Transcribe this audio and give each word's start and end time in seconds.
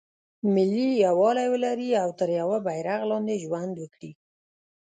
ملي 0.53 0.89
یووالی 1.05 1.45
ولري 1.53 1.89
او 2.03 2.09
تر 2.19 2.29
یوه 2.39 2.57
بیرغ 2.65 3.01
لاندې 3.11 3.35
ژوند 3.43 3.73
وکړي. 3.79 4.11